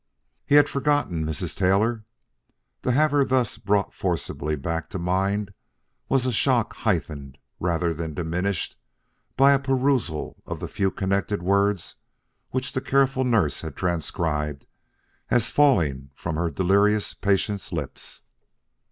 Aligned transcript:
He 0.47 0.55
had 0.55 0.67
forgotten 0.67 1.23
Mrs. 1.27 1.55
Taylor. 1.55 2.05
To 2.81 2.91
have 2.91 3.11
her 3.11 3.23
thus 3.23 3.59
brought 3.59 3.93
forcibly 3.93 4.55
back 4.55 4.89
to 4.89 4.97
mind 4.97 5.53
was 6.09 6.25
a 6.25 6.31
shock 6.31 6.73
heightened, 6.77 7.37
rather 7.59 7.93
than 7.93 8.15
diminished, 8.15 8.77
by 9.37 9.53
a 9.53 9.59
perusal 9.59 10.41
of 10.43 10.59
the 10.59 10.67
few 10.67 10.89
connected 10.89 11.43
words 11.43 11.97
which 12.49 12.73
the 12.73 12.81
careful 12.81 13.23
nurse 13.23 13.61
had 13.61 13.75
transcribed 13.75 14.65
as 15.29 15.51
falling 15.51 16.09
from 16.15 16.35
her 16.35 16.49
delirious 16.49 17.13
patient's 17.13 17.71
lips. 17.71 18.23